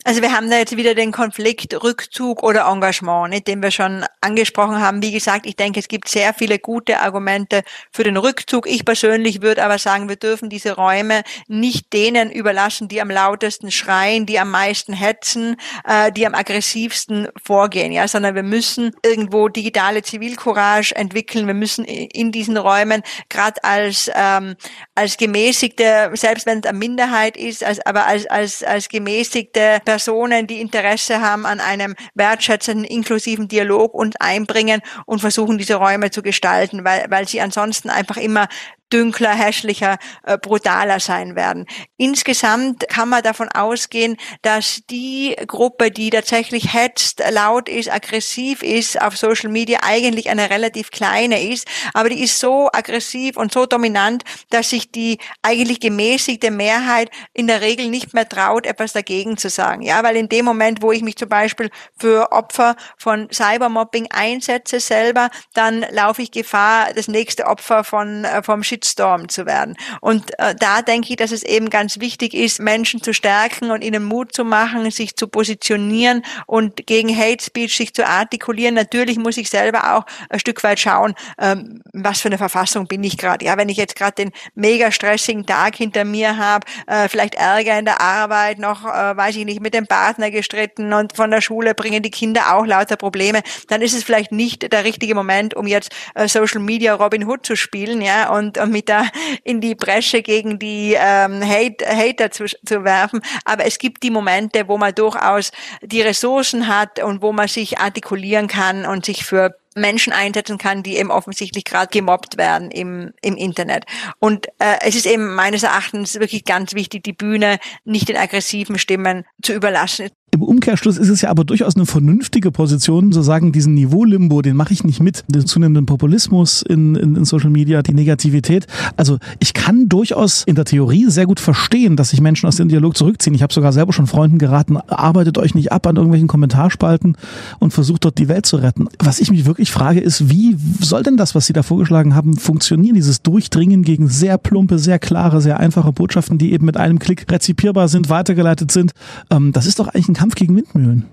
[0.06, 4.04] Also wir haben da jetzt wieder den Konflikt Rückzug oder Engagement, nicht, den wir schon
[4.20, 5.02] angesprochen haben.
[5.02, 8.68] Wie gesagt, ich denke, es gibt sehr viele gute Argumente für den Rückzug.
[8.68, 13.72] Ich persönlich würde aber sagen, wir dürfen diese Räume nicht denen überlassen, die am lautesten
[13.72, 19.48] schreien, die am meisten hetzen, äh, die am aggressivsten vorgehen, ja, sondern wir müssen irgendwo
[19.48, 21.48] digitale Zivilcourage entwickeln.
[21.48, 24.54] Wir müssen in diesen Räumen gerade als ähm,
[24.94, 30.46] als gemäßigte, selbst wenn es eine Minderheit ist, als, aber als als als gemäßigte Personen,
[30.46, 36.20] die Interesse haben an einem wertschätzenden, inklusiven Dialog und einbringen und versuchen, diese Räume zu
[36.20, 38.46] gestalten, weil, weil sie ansonsten einfach immer
[38.92, 41.66] dünkler, hässlicher, äh, brutaler sein werden.
[41.96, 49.00] Insgesamt kann man davon ausgehen, dass die Gruppe, die tatsächlich hetzt, laut ist, aggressiv ist
[49.00, 53.66] auf Social Media, eigentlich eine relativ kleine ist, aber die ist so aggressiv und so
[53.66, 59.36] dominant, dass sich die eigentlich gemäßigte Mehrheit in der Regel nicht mehr traut, etwas dagegen
[59.36, 59.82] zu sagen.
[59.82, 64.80] Ja, weil in dem Moment, wo ich mich zum Beispiel für Opfer von Cybermobbing einsetze
[64.80, 69.74] selber, dann laufe ich Gefahr, das nächste Opfer von äh, vom Shitstorm zu werden.
[70.00, 73.82] Und äh, da denke ich, dass es eben ganz wichtig ist, Menschen zu stärken und
[73.82, 78.74] ihnen Mut zu machen, sich zu positionieren und gegen Hate Speech sich zu artikulieren.
[78.74, 83.02] Natürlich muss ich selber auch ein Stück weit schauen, ähm, was für eine Verfassung bin
[83.02, 83.44] ich gerade.
[83.44, 87.78] Ja, wenn ich jetzt gerade den mega stressigen Tag hinter mir habe, äh, vielleicht Ärger
[87.78, 91.40] in der Arbeit, noch, äh, weiß ich nicht, mit dem Partner gestritten und von der
[91.40, 95.54] Schule bringen die Kinder auch lauter Probleme, dann ist es vielleicht nicht der richtige Moment,
[95.54, 99.06] um jetzt äh, Social Media Robin Hood zu spielen, ja, und, und mit da
[99.44, 103.20] in die Bresche gegen die ähm, Hate, Hater zu, zu werfen.
[103.44, 105.52] Aber es gibt die Momente, wo man durchaus
[105.82, 110.82] die Ressourcen hat und wo man sich artikulieren kann und sich für Menschen einsetzen kann,
[110.82, 113.84] die eben offensichtlich gerade gemobbt werden im, im Internet.
[114.18, 118.78] Und äh, es ist eben meines Erachtens wirklich ganz wichtig, die Bühne nicht den aggressiven
[118.78, 120.10] Stimmen zu überlassen.
[120.36, 124.54] Im Umkehrschluss ist es ja aber durchaus eine vernünftige Position, zu sagen, diesen Niveau-Limbo, den
[124.54, 125.24] mache ich nicht mit.
[125.28, 128.66] Den zunehmenden Populismus in, in, in Social Media, die Negativität.
[128.98, 132.68] Also ich kann durchaus in der Theorie sehr gut verstehen, dass sich Menschen aus dem
[132.68, 133.32] Dialog zurückziehen.
[133.32, 137.16] Ich habe sogar selber schon Freunden geraten, arbeitet euch nicht ab an irgendwelchen Kommentarspalten
[137.58, 138.88] und versucht dort die Welt zu retten.
[138.98, 142.36] Was ich mich wirklich frage, ist, wie soll denn das, was Sie da vorgeschlagen haben,
[142.36, 142.94] funktionieren?
[142.94, 147.24] Dieses Durchdringen gegen sehr plumpe, sehr klare, sehr einfache Botschaften, die eben mit einem Klick
[147.32, 148.92] rezipierbar sind, weitergeleitet sind.
[149.30, 151.08] Ähm, das ist doch eigentlich ein Kampf gegen Windmühlen?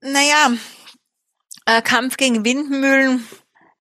[0.00, 0.52] Naja,
[1.66, 3.24] äh, Kampf gegen Windmühlen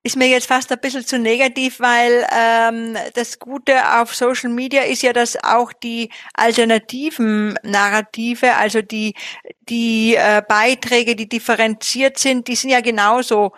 [0.04, 4.84] ist mir jetzt fast ein bisschen zu negativ, weil ähm, das Gute auf Social Media
[4.84, 9.16] ist ja, dass auch die alternativen Narrative, also die,
[9.62, 13.54] die äh, Beiträge, die differenziert sind, die sind ja genauso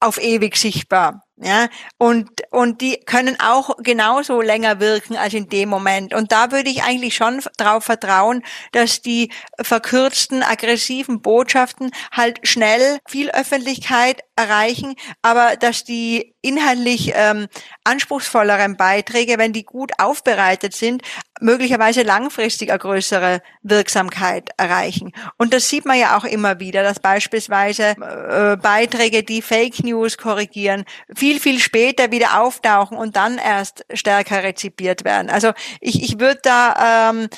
[0.00, 1.27] auf ewig sichtbar.
[1.40, 6.12] Ja, und, und die können auch genauso länger wirken als in dem Moment.
[6.12, 12.98] Und da würde ich eigentlich schon darauf vertrauen, dass die verkürzten, aggressiven Botschaften halt schnell
[13.06, 17.48] viel Öffentlichkeit erreichen, aber dass die inhaltlich ähm,
[17.84, 21.02] anspruchsvolleren Beiträge, wenn die gut aufbereitet sind,
[21.40, 25.12] möglicherweise langfristig eine größere Wirksamkeit erreichen.
[25.36, 30.16] Und das sieht man ja auch immer wieder, dass beispielsweise äh, Beiträge, die Fake News
[30.16, 35.30] korrigieren, viel, viel später wieder auftauchen und dann erst stärker rezipiert werden.
[35.30, 37.28] Also ich, ich würde da ähm,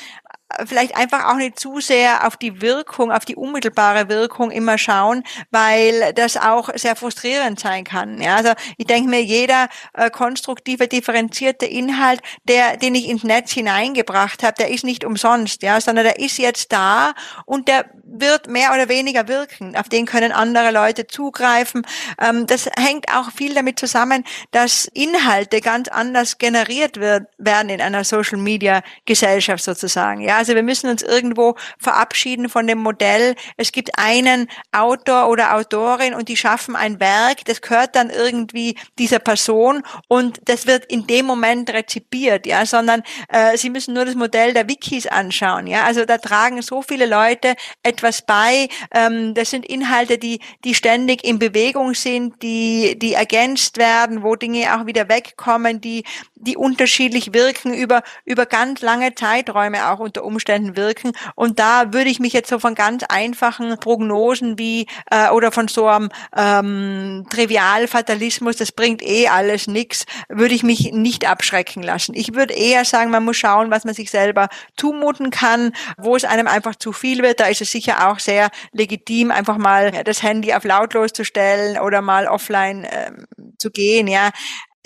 [0.67, 5.23] vielleicht einfach auch nicht zu sehr auf die Wirkung, auf die unmittelbare Wirkung immer schauen,
[5.51, 8.21] weil das auch sehr frustrierend sein kann.
[8.21, 13.53] Ja, also ich denke mir, jeder äh, konstruktive, differenzierte Inhalt, der, den ich ins Netz
[13.53, 17.15] hineingebracht habe, der ist nicht umsonst, ja, sondern der ist jetzt da
[17.47, 19.77] und der wird mehr oder weniger wirken.
[19.77, 21.87] Auf den können andere Leute zugreifen.
[22.21, 27.81] Ähm, das hängt auch viel damit zusammen, dass Inhalte ganz anders generiert wird, werden in
[27.81, 30.21] einer Social Media Gesellschaft sozusagen.
[30.21, 33.35] Ja, also wir müssen uns irgendwo verabschieden von dem Modell.
[33.59, 38.75] Es gibt einen Autor oder Autorin und die schaffen ein Werk, das gehört dann irgendwie
[38.99, 44.07] dieser Person und das wird in dem Moment rezipiert, ja, sondern äh, Sie müssen nur
[44.07, 45.85] das Modell der Wikis anschauen, ja.
[45.85, 48.69] Also da tragen so viele Leute etwas bei.
[48.95, 54.37] Ähm, das sind Inhalte, die, die ständig in Bewegung sind, die, die ergänzt werden, wo
[54.37, 60.25] Dinge auch wieder wegkommen, die, die unterschiedlich wirken über, über ganz lange Zeiträume auch unter
[60.31, 61.13] Umständen wirken.
[61.35, 65.69] Und da würde ich mich jetzt so von ganz einfachen Prognosen wie äh, oder von
[65.69, 72.15] so einem ähm, Trivialfatalismus, das bringt eh alles nix, würde ich mich nicht abschrecken lassen.
[72.15, 76.25] Ich würde eher sagen, man muss schauen, was man sich selber zumuten kann, wo es
[76.25, 77.41] einem einfach zu viel wird.
[77.41, 81.79] Da ist es sicher auch sehr legitim, einfach mal das Handy auf lautlos zu stellen
[81.79, 83.13] oder mal offline äh,
[83.59, 84.07] zu gehen.
[84.07, 84.31] Ja,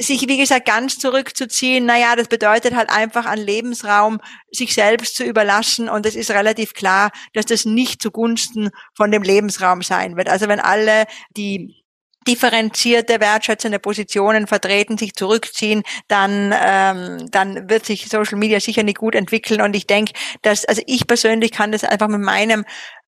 [0.00, 5.24] sich, wie gesagt, ganz zurückzuziehen, naja, das bedeutet halt einfach an Lebensraum sich selbst zu
[5.24, 10.28] überlassen und es ist relativ klar, dass das nicht zugunsten von dem Lebensraum sein wird.
[10.28, 11.84] Also wenn alle, die
[12.26, 18.98] differenzierte, wertschätzende Positionen vertreten, sich zurückziehen, dann, ähm, dann wird sich Social Media sicher nicht
[18.98, 19.60] gut entwickeln.
[19.60, 22.64] Und ich denke, dass, also ich persönlich kann das einfach mit meinem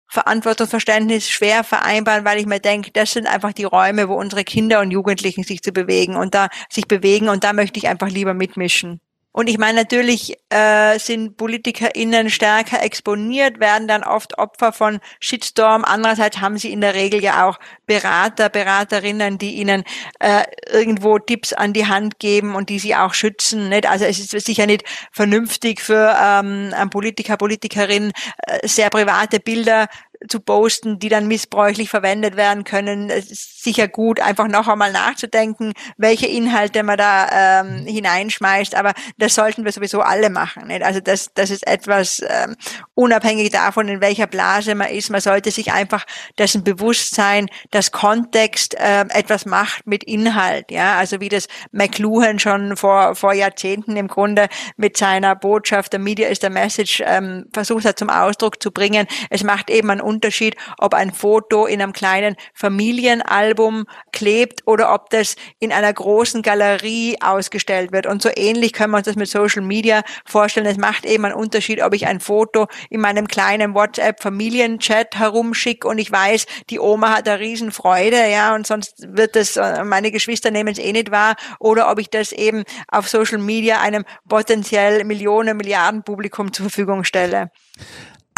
[0.09, 4.81] Verantwortungsverständnis schwer vereinbaren, weil ich mir denke, das sind einfach die Räume, wo unsere Kinder
[4.81, 8.35] und Jugendlichen sich zu bewegen und da sich bewegen und da möchte ich einfach lieber
[8.35, 9.01] mitmischen.
[9.37, 15.85] Und ich meine, natürlich äh, sind PolitikerInnen stärker exponiert, werden dann oft Opfer von Shitstorm.
[15.85, 19.85] Andererseits haben sie in der Regel ja auch Berater, Beraterinnen, die ihnen
[20.21, 23.69] äh, irgendwo Tipps an die Hand geben und die sie auch schützen.
[23.69, 23.87] Nicht?
[23.87, 29.89] Also es ist sicher nicht vernünftig für ähm, einen Politiker, Politikerin äh, sehr private Bilder
[30.29, 33.11] zu posten, die dann missbräuchlich verwendet werden können.
[33.11, 38.93] Es ist sicher gut, einfach noch einmal nachzudenken, welche Inhalte man da ähm, hineinschmeißt, aber
[39.19, 40.69] das sollten wir sowieso alle machen.
[40.69, 40.83] Nicht?
[40.83, 42.57] Also das, das ist etwas ähm,
[42.95, 45.11] unabhängig davon, in welcher Blase man ist.
[45.11, 46.05] Man sollte sich einfach
[46.39, 50.71] dessen bewusst sein, dass Kontext äh, etwas macht mit Inhalt.
[50.71, 56.01] Ja, also wie das McLuhan schon vor, vor Jahrzehnten im Grunde mit seiner Botschaft, der
[56.01, 59.07] Media is the Message, ähm, versucht hat zum Ausdruck zu bringen.
[59.31, 65.11] Es macht eben einen Unterschied, ob ein Foto in einem kleinen Familienalbum klebt oder ob
[65.11, 68.07] das in einer großen Galerie ausgestellt wird.
[68.07, 70.67] Und so ähnlich können wir uns das mit Social Media vorstellen.
[70.67, 75.89] Es macht eben einen Unterschied, ob ich ein Foto in meinem kleinen WhatsApp Familienchat herumschicke
[75.89, 80.11] und ich weiß, die Oma hat eine Riesenfreude, ja, und sonst wird das, äh, meine
[80.11, 84.05] Geschwister nehmen es eh nicht wahr, oder ob ich das eben auf Social Media einem
[84.29, 87.51] potenziell Millionen, Milliarden Publikum zur Verfügung stelle.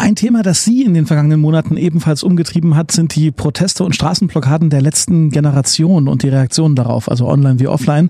[0.01, 3.93] Ein Thema, das Sie in den vergangenen Monaten ebenfalls umgetrieben hat, sind die Proteste und
[3.93, 8.09] Straßenblockaden der letzten Generation und die Reaktionen darauf, also online wie offline.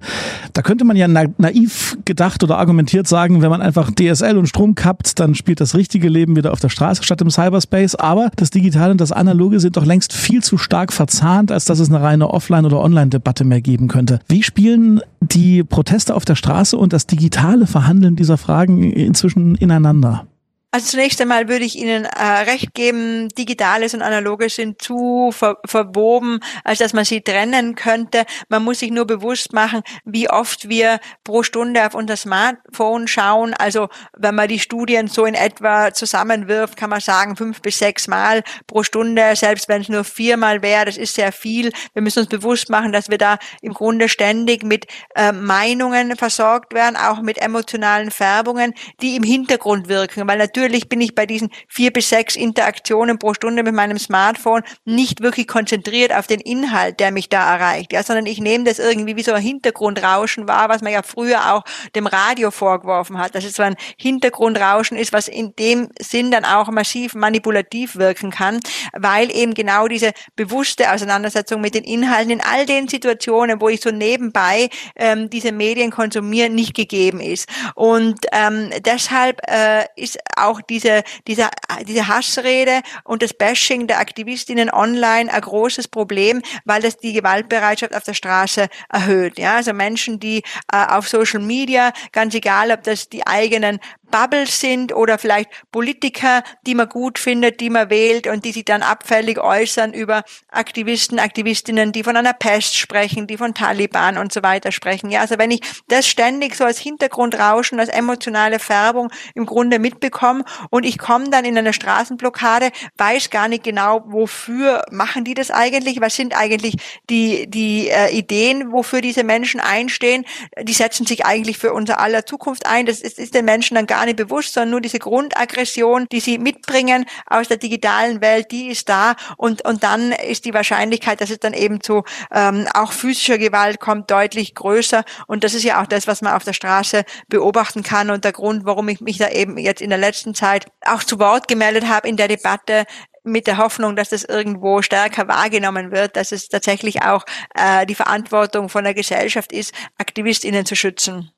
[0.53, 4.75] Da könnte man ja naiv gedacht oder argumentiert sagen, wenn man einfach DSL und Strom
[4.75, 7.95] kappt, dann spielt das richtige Leben wieder auf der Straße statt im Cyberspace.
[7.95, 11.79] Aber das Digitale und das Analoge sind doch längst viel zu stark verzahnt, als dass
[11.79, 14.19] es eine reine Offline- oder Online-Debatte mehr geben könnte.
[14.27, 20.27] Wie spielen die Proteste auf der Straße und das digitale Verhandeln dieser Fragen inzwischen ineinander?
[20.71, 25.57] Also zunächst einmal würde ich Ihnen äh, recht geben, Digitales und Analoges sind zu ver
[25.65, 28.23] verwoben, als dass man sie trennen könnte.
[28.49, 33.55] Man muss sich nur bewusst machen, wie oft wir pro Stunde auf unser Smartphone schauen.
[33.55, 38.07] Also wenn man die Studien so in etwa zusammenwirft, kann man sagen, fünf bis sechs
[38.07, 41.71] Mal pro Stunde, selbst wenn es nur viermal wäre, das ist sehr viel.
[41.93, 46.75] Wir müssen uns bewusst machen, dass wir da im Grunde ständig mit äh, Meinungen versorgt
[46.75, 51.25] werden, auch mit emotionalen Färbungen, die im Hintergrund wirken, weil natürlich natürlich bin ich bei
[51.25, 56.41] diesen vier bis sechs Interaktionen pro Stunde mit meinem Smartphone nicht wirklich konzentriert auf den
[56.41, 60.47] Inhalt, der mich da erreicht, ja, sondern ich nehme das irgendwie wie so ein Hintergrundrauschen
[60.47, 61.63] wahr, was man ja früher auch
[61.95, 66.43] dem Radio vorgeworfen hat, dass es so ein Hintergrundrauschen ist, was in dem Sinn dann
[66.43, 68.59] auch massiv manipulativ wirken kann,
[68.93, 73.81] weil eben genau diese bewusste Auseinandersetzung mit den Inhalten in all den Situationen, wo ich
[73.81, 77.47] so nebenbei ähm, diese Medien konsumiere, nicht gegeben ist.
[77.75, 81.49] Und ähm, deshalb äh, ist auch auch diese, diese,
[81.87, 87.95] diese Hassrede und das Bashing der Aktivistinnen online ein großes Problem, weil das die Gewaltbereitschaft
[87.95, 89.37] auf der Straße erhöht.
[89.37, 94.59] Ja, also Menschen, die äh, auf Social Media, ganz egal, ob das die eigenen Bubbles
[94.59, 98.81] sind oder vielleicht Politiker, die man gut findet, die man wählt und die sich dann
[98.81, 104.43] abfällig äußern über Aktivisten, Aktivistinnen, die von einer Pest sprechen, die von Taliban und so
[104.43, 105.11] weiter sprechen.
[105.11, 110.38] Ja, also wenn ich das ständig so als Hintergrundrauschen, als emotionale Färbung im Grunde mitbekomme
[110.69, 115.51] und ich komme dann in eine Straßenblockade, weiß gar nicht genau, wofür machen die das
[115.51, 116.75] eigentlich, was sind eigentlich
[117.09, 120.25] die, die äh, Ideen, wofür diese Menschen einstehen,
[120.61, 123.87] die setzen sich eigentlich für unser aller Zukunft ein, das ist, ist den Menschen dann
[123.87, 128.67] gar nicht bewusst, sondern nur diese Grundaggression, die sie mitbringen aus der digitalen Welt, die
[128.67, 129.15] ist da.
[129.37, 133.79] Und, und dann ist die Wahrscheinlichkeit, dass es dann eben zu ähm, auch physischer Gewalt
[133.79, 135.03] kommt, deutlich größer.
[135.27, 138.09] Und das ist ja auch das, was man auf der Straße beobachten kann.
[138.09, 141.19] Und der Grund, warum ich mich da eben jetzt in der letzten Zeit auch zu
[141.19, 142.85] Wort gemeldet habe in der Debatte,
[143.23, 147.95] mit der Hoffnung, dass das irgendwo stärker wahrgenommen wird, dass es tatsächlich auch äh, die
[147.95, 151.31] Verantwortung von der Gesellschaft ist, AktivistInnen zu schützen.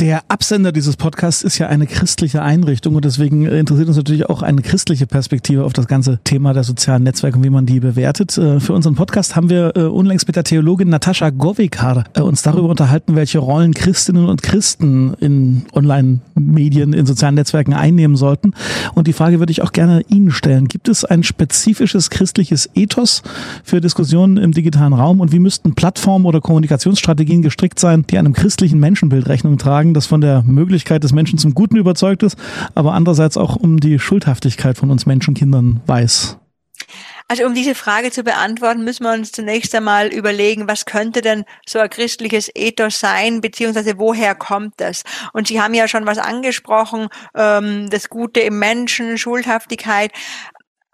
[0.00, 4.40] Der Absender dieses Podcasts ist ja eine christliche Einrichtung und deswegen interessiert uns natürlich auch
[4.40, 8.38] eine christliche Perspektive auf das ganze Thema der sozialen Netzwerke und wie man die bewertet.
[8.38, 12.40] Äh, für unseren Podcast haben wir äh, unlängst mit der Theologin Natascha Govikar äh, uns
[12.40, 18.54] darüber unterhalten, welche Rollen Christinnen und Christen in Online-Medien, in sozialen Netzwerken einnehmen sollten.
[18.94, 20.66] Und die Frage würde ich auch gerne Ihnen stellen.
[20.68, 23.22] Gibt es ein spezifisches christliches Ethos
[23.64, 28.32] für Diskussionen im digitalen Raum und wie müssten Plattformen oder Kommunikationsstrategien gestrickt sein, die einem
[28.32, 32.36] christlichen Menschenbild Rechnung tragen, das von der Möglichkeit des Menschen zum Guten überzeugt ist,
[32.74, 36.36] aber andererseits auch um die Schuldhaftigkeit von uns Menschenkindern weiß.
[37.26, 41.44] Also um diese Frage zu beantworten, müssen wir uns zunächst einmal überlegen, was könnte denn
[41.64, 45.04] so ein christliches Ethos sein, beziehungsweise woher kommt das?
[45.32, 50.10] Und Sie haben ja schon was angesprochen, ähm, das Gute im Menschen, Schuldhaftigkeit.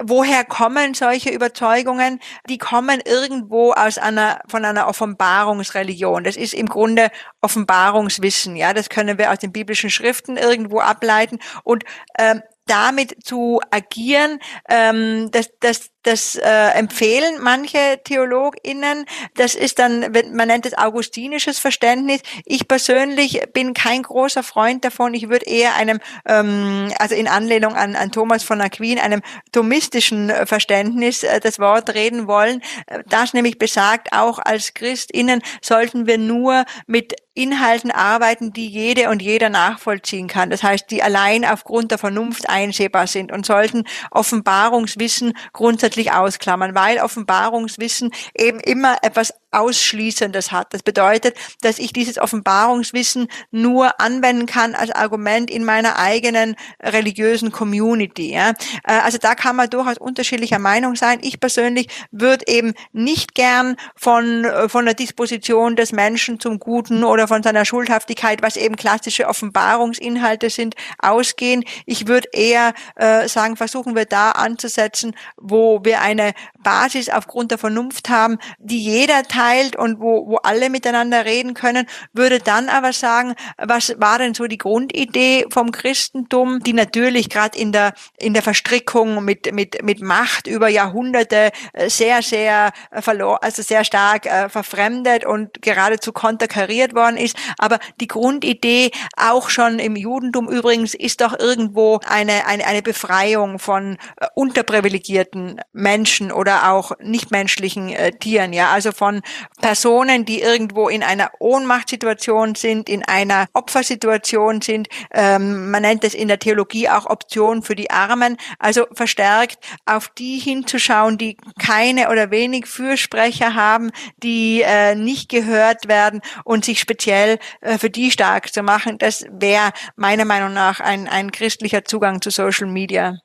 [0.02, 2.20] Woher kommen solche Überzeugungen?
[2.50, 6.22] Die kommen irgendwo aus einer, von einer Offenbarungsreligion.
[6.22, 8.56] Das ist im Grunde Offenbarungswissen.
[8.56, 11.38] Ja, das können wir aus den biblischen Schriften irgendwo ableiten.
[11.64, 11.84] Und
[12.18, 19.06] ähm, damit zu agieren, ähm, das, das, das äh, empfehlen manche TheologInnen.
[19.34, 22.20] Das ist dann, man nennt es augustinisches Verständnis.
[22.44, 25.14] Ich persönlich bin kein großer Freund davon.
[25.14, 30.32] Ich würde eher einem, ähm, also in Anlehnung an, an Thomas von Aquin, einem thomistischen
[30.46, 32.62] Verständnis äh, das Wort reden wollen.
[33.06, 39.20] Das nämlich besagt, auch als ChristInnen sollten wir nur mit Inhalten arbeiten, die jede und
[39.20, 40.48] jeder nachvollziehen kann.
[40.48, 46.98] Das heißt, die allein aufgrund der Vernunft einsehbar sind und sollten Offenbarungswissen grundsätzlich ausklammern, weil
[46.98, 50.74] Offenbarungswissen eben immer etwas Ausschließendes hat.
[50.74, 57.52] Das bedeutet, dass ich dieses Offenbarungswissen nur anwenden kann als Argument in meiner eigenen religiösen
[57.52, 58.32] Community.
[58.32, 58.50] Ja.
[58.84, 61.18] Äh, also da kann man durchaus unterschiedlicher Meinung sein.
[61.22, 67.04] Ich persönlich würde eben nicht gern von, äh, von der Disposition des Menschen zum Guten
[67.04, 71.64] oder von seiner Schuldhaftigkeit, was eben klassische Offenbarungsinhalte sind, ausgehen.
[71.86, 76.32] Ich würde eher äh, sagen, versuchen wir da anzusetzen, wo wir eine
[76.62, 81.86] Basis aufgrund der Vernunft haben, die jeder teilt und wo, wo alle miteinander reden können,
[82.12, 87.58] würde dann aber sagen, was war denn so die Grundidee vom Christentum, die natürlich gerade
[87.58, 93.02] in der, in der Verstrickung mit, mit, mit Macht über Jahrhunderte äh, sehr, sehr äh,
[93.02, 97.36] verloren, also sehr stark äh, verfremdet und geradezu konterkariert worden ist.
[97.58, 103.58] Aber die Grundidee auch schon im Judentum übrigens ist doch irgendwo eine, eine, eine Befreiung
[103.58, 109.20] von äh, unterprivilegierten Menschen oder auch nichtmenschlichen äh, Tieren, ja, also von
[109.60, 114.88] Personen, die irgendwo in einer Ohnmachtssituation sind, in einer Opfersituation sind.
[115.12, 118.36] Ähm, man nennt es in der Theologie auch Option für die Armen.
[118.58, 123.90] Also verstärkt auf die hinzuschauen, die keine oder wenig Fürsprecher haben,
[124.22, 128.98] die äh, nicht gehört werden und sich speziell äh, für die stark zu machen.
[128.98, 133.18] Das wäre meiner Meinung nach ein, ein christlicher Zugang zu Social Media.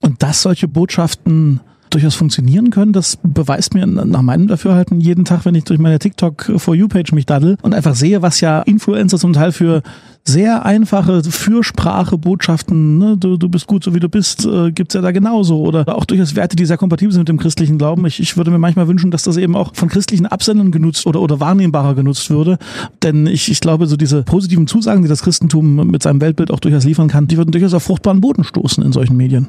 [0.00, 2.92] Und dass solche Botschaften durchaus funktionieren können.
[2.92, 6.88] Das beweist mir nach meinem Dafürhalten jeden Tag, wenn ich durch meine TikTok For You
[6.88, 9.82] Page mich daddel und einfach sehe, was ja Influencer zum Teil für
[10.28, 13.16] sehr einfache Fürsprache-Botschaften, ne?
[13.16, 15.60] du, du bist gut, so wie du bist, äh, gibt's ja da genauso.
[15.60, 18.04] Oder auch durchaus Werte, die sehr kompatibel sind mit dem christlichen Glauben.
[18.06, 21.22] Ich, ich würde mir manchmal wünschen, dass das eben auch von christlichen Absendern genutzt oder,
[21.22, 22.58] oder wahrnehmbarer genutzt würde.
[23.02, 26.60] Denn ich, ich glaube, so diese positiven Zusagen, die das Christentum mit seinem Weltbild auch
[26.60, 29.48] durchaus liefern kann, die würden durchaus auf fruchtbaren Boden stoßen in solchen Medien.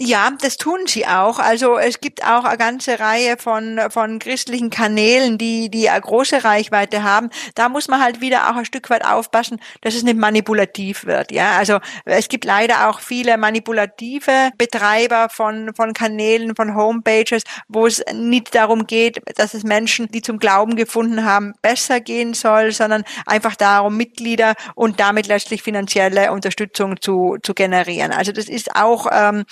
[0.00, 1.38] Ja, das tun sie auch.
[1.38, 6.44] Also es gibt auch eine ganze Reihe von, von christlichen Kanälen, die, die eine große
[6.44, 7.28] Reichweite haben.
[7.54, 11.32] Da muss man halt wieder auch ein Stück weit aufpassen, dass es nicht manipulativ wird.
[11.32, 17.86] Ja, also es gibt leider auch viele manipulative Betreiber von, von Kanälen, von Homepages, wo
[17.86, 22.72] es nicht darum geht, dass es Menschen, die zum Glauben gefunden haben, besser gehen soll,
[22.72, 28.12] sondern einfach darum, Mitglieder und damit letztlich finanzielle Unterstützung zu, zu generieren.
[28.12, 29.44] Also das ist auch ähm,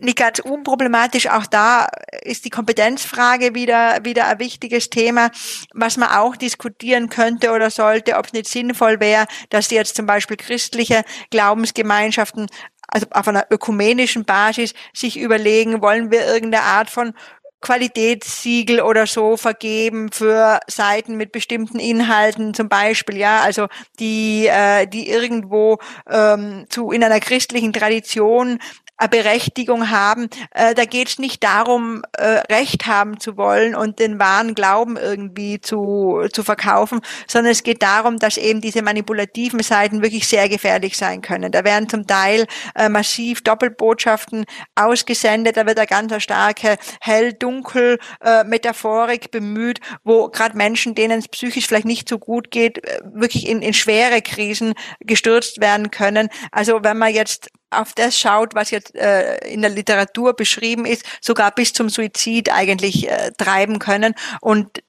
[0.00, 1.28] nicht ganz unproblematisch.
[1.28, 1.88] Auch da
[2.22, 5.30] ist die Kompetenzfrage wieder, wieder ein wichtiges Thema,
[5.72, 10.06] was man auch diskutieren könnte oder sollte, ob es nicht sinnvoll wäre, dass jetzt zum
[10.06, 12.46] Beispiel christliche Glaubensgemeinschaften
[12.92, 17.14] also auf einer ökumenischen Basis sich überlegen, wollen wir irgendeine Art von
[17.60, 23.66] Qualitätssiegel oder so vergeben für Seiten mit bestimmten Inhalten zum Beispiel, ja, also
[23.98, 28.60] die, äh, die irgendwo ähm, zu in einer christlichen Tradition
[29.08, 30.28] Berechtigung haben.
[30.52, 34.96] Äh, da geht es nicht darum, äh, Recht haben zu wollen und den wahren Glauben
[34.96, 40.48] irgendwie zu, zu verkaufen, sondern es geht darum, dass eben diese manipulativen Seiten wirklich sehr
[40.48, 41.52] gefährlich sein können.
[41.52, 49.80] Da werden zum Teil äh, massiv Doppelbotschaften ausgesendet, da wird eine ganz starke Hell-Dunkel-Metaphorik bemüht,
[50.04, 54.22] wo gerade Menschen, denen es psychisch vielleicht nicht so gut geht, wirklich in, in schwere
[54.22, 56.28] Krisen gestürzt werden können.
[56.50, 61.04] Also wenn man jetzt auf das schaut, was jetzt äh, in der Literatur beschrieben ist,
[61.20, 64.14] sogar bis zum Suizid eigentlich äh, treiben können.
[64.40, 64.82] Und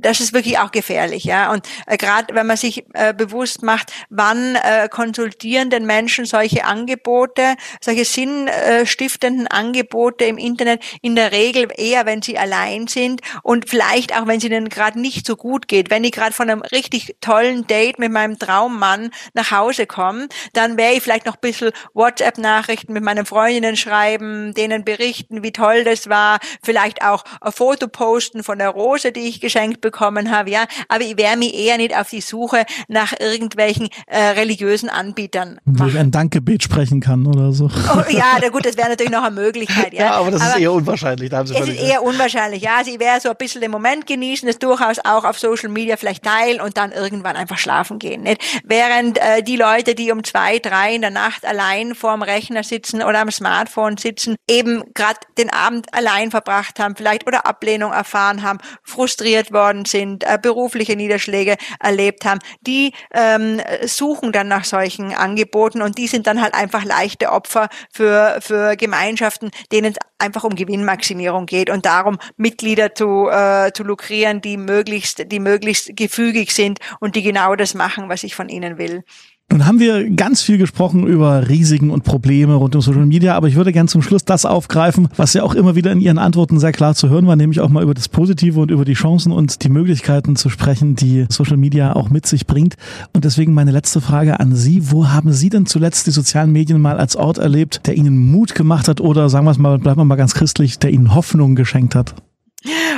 [0.00, 1.52] das ist wirklich auch gefährlich, ja.
[1.52, 6.64] Und äh, gerade wenn man sich äh, bewusst macht, wann äh, konsultieren denn Menschen solche
[6.64, 13.68] Angebote, solche sinnstiftenden Angebote im Internet in der Regel eher, wenn sie allein sind und
[13.68, 15.90] vielleicht auch, wenn es ihnen gerade nicht so gut geht.
[15.90, 20.76] Wenn ich gerade von einem richtig tollen Date mit meinem Traummann nach Hause komme, dann
[20.76, 25.84] wäre ich vielleicht noch ein bisschen WhatsApp-Nachrichten mit meinen Freundinnen schreiben, denen berichten, wie toll
[25.84, 30.50] das war, vielleicht auch ein Foto posten von der Rose, die ich geschenkt mitbekommen habe,
[30.50, 30.64] ja.
[30.88, 35.58] Aber ich wäre mir eher nicht auf die Suche nach irgendwelchen äh, religiösen Anbietern.
[35.64, 37.66] Wo ich ein Dankgebet sprechen kann oder so.
[37.66, 40.06] Oh, ja, na gut, das wäre natürlich noch eine Möglichkeit, ja.
[40.06, 42.76] Ja, aber das ist eher unwahrscheinlich, da haben Sie Es ist eher unwahrscheinlich, ja.
[42.78, 45.96] Also ich wäre so ein bisschen den Moment genießen, es durchaus auch auf Social Media
[45.96, 48.22] vielleicht teilen und dann irgendwann einfach schlafen gehen.
[48.22, 48.42] Nicht?
[48.64, 53.02] Während äh, die Leute, die um zwei, drei in der Nacht allein vorm Rechner sitzen
[53.02, 58.42] oder am Smartphone sitzen, eben gerade den Abend allein verbracht haben, vielleicht oder Ablehnung erfahren
[58.42, 65.14] haben, frustriert worden sind, äh, berufliche Niederschläge erlebt haben, die ähm, suchen dann nach solchen
[65.14, 70.44] Angeboten und die sind dann halt einfach leichte Opfer für, für Gemeinschaften, denen es einfach
[70.44, 76.52] um Gewinnmaximierung geht und darum, Mitglieder zu, äh, zu lukrieren, die möglichst, die möglichst gefügig
[76.52, 79.04] sind und die genau das machen, was ich von ihnen will.
[79.50, 83.48] Nun haben wir ganz viel gesprochen über Risiken und Probleme rund um Social Media, aber
[83.48, 86.60] ich würde gern zum Schluss das aufgreifen, was ja auch immer wieder in Ihren Antworten
[86.60, 89.32] sehr klar zu hören war, nämlich auch mal über das Positive und über die Chancen
[89.32, 92.74] und die Möglichkeiten zu sprechen, die Social Media auch mit sich bringt.
[93.14, 94.90] Und deswegen meine letzte Frage an Sie.
[94.90, 98.54] Wo haben Sie denn zuletzt die sozialen Medien mal als Ort erlebt, der Ihnen Mut
[98.54, 101.54] gemacht hat oder sagen wir es mal, bleiben wir mal ganz christlich, der Ihnen Hoffnung
[101.54, 102.14] geschenkt hat?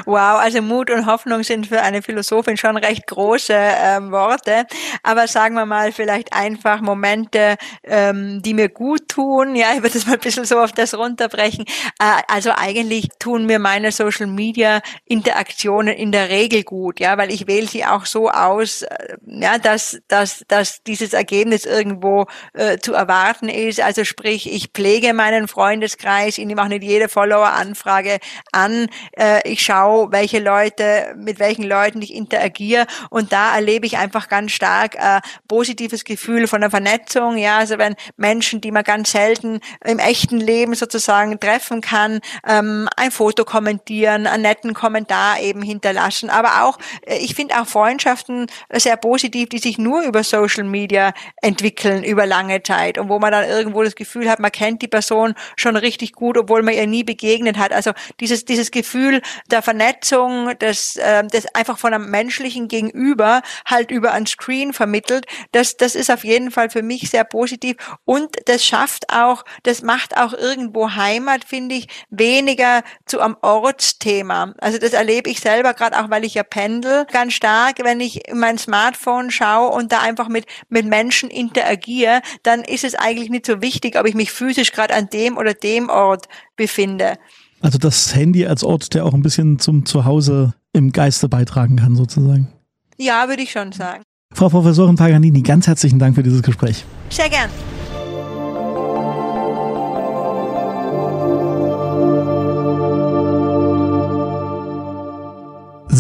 [0.07, 4.67] Wow, also Mut und Hoffnung sind für eine Philosophin schon recht große ähm, Worte.
[5.03, 9.55] Aber sagen wir mal vielleicht einfach Momente, ähm, die mir gut tun.
[9.55, 11.67] Ja, ich würde das mal ein bisschen so auf das runterbrechen.
[12.01, 17.31] Äh, also eigentlich tun mir meine Social Media Interaktionen in der Regel gut, ja, weil
[17.31, 22.79] ich wähle sie auch so aus, äh, ja, dass, dass, dass dieses Ergebnis irgendwo äh,
[22.79, 23.81] zu erwarten ist.
[23.83, 28.21] Also sprich, ich pflege meinen Freundeskreis, ich nehme auch nicht jede Follower-Anfrage
[28.53, 28.89] an.
[29.13, 34.29] Äh, ich schaue, welche Leute, mit welchen Leuten ich interagiere und da erlebe ich einfach
[34.29, 37.37] ganz stark äh, positives Gefühl von der Vernetzung.
[37.37, 42.89] Ja, also wenn Menschen, die man ganz selten im echten Leben sozusagen treffen kann, ähm,
[42.97, 46.31] ein Foto kommentieren, einen netten Kommentar eben hinterlassen.
[46.31, 51.13] Aber auch, äh, ich finde auch Freundschaften sehr positiv, die sich nur über Social Media
[51.43, 54.89] entwickeln über lange Zeit und wo man dann irgendwo das Gefühl hat, man kennt die
[54.89, 57.73] Person schon richtig gut, obwohl man ihr nie begegnet hat.
[57.73, 63.91] Also dieses, dieses Gefühl der Vernetzung, das, äh, das einfach von einem menschlichen Gegenüber halt
[63.91, 68.37] über ein Screen vermittelt, das, das ist auf jeden Fall für mich sehr positiv und
[68.47, 74.55] das schafft auch, das macht auch irgendwo Heimat, finde ich, weniger zu einem Ortsthema.
[74.59, 78.29] Also das erlebe ich selber gerade auch, weil ich ja pendel, ganz stark, wenn ich
[78.29, 83.31] in mein Smartphone schaue und da einfach mit, mit Menschen interagiere, dann ist es eigentlich
[83.31, 87.19] nicht so wichtig, ob ich mich physisch gerade an dem oder dem Ort befinde.
[87.61, 91.95] Also das Handy als Ort, der auch ein bisschen zum Zuhause im Geiste beitragen kann,
[91.95, 92.49] sozusagen.
[92.97, 94.03] Ja, würde ich schon sagen.
[94.33, 96.85] Frau Professorin Paganini, ganz herzlichen Dank für dieses Gespräch.
[97.11, 97.51] Sehr gern.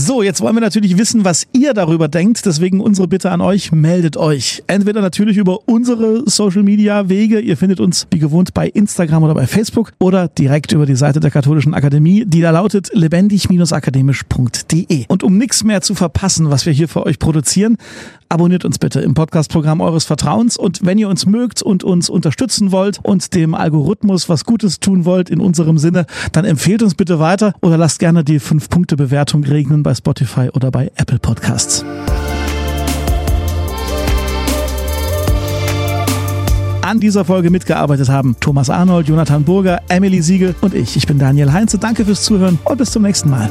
[0.03, 2.46] So, jetzt wollen wir natürlich wissen, was ihr darüber denkt.
[2.46, 4.62] Deswegen unsere Bitte an euch, meldet euch.
[4.66, 7.38] Entweder natürlich über unsere Social Media Wege.
[7.38, 11.20] Ihr findet uns wie gewohnt bei Instagram oder bei Facebook oder direkt über die Seite
[11.20, 15.05] der Katholischen Akademie, die da lautet lebendig-akademisch.de.
[15.09, 17.76] Und um nichts mehr zu verpassen, was wir hier für euch produzieren,
[18.31, 20.57] abonniert uns bitte im Podcastprogramm eures Vertrauens.
[20.57, 25.05] Und wenn ihr uns mögt und uns unterstützen wollt und dem Algorithmus was Gutes tun
[25.05, 29.83] wollt in unserem Sinne, dann empfehlt uns bitte weiter oder lasst gerne die 5-Punkte-Bewertung regnen
[29.83, 31.85] bei Spotify oder bei Apple Podcasts.
[36.83, 40.97] An dieser Folge mitgearbeitet haben Thomas Arnold, Jonathan Burger, Emily Siegel und ich.
[40.97, 41.78] Ich bin Daniel Heinze.
[41.78, 43.51] Danke fürs Zuhören und bis zum nächsten Mal.